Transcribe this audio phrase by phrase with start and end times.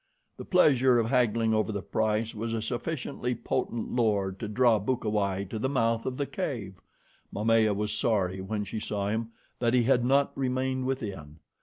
[0.37, 5.47] The pleasure of haggling over the price was a sufficiently potent lure to draw Bukawai
[5.51, 6.81] to the mouth of the cave.
[7.31, 9.29] Momaya was sorry when she saw him
[9.59, 11.37] that he had not remained within.